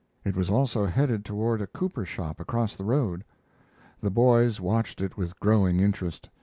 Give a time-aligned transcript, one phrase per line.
[0.25, 3.23] It was also headed toward a cooper shop across the road.
[4.01, 6.27] The boys watched it with growing interest.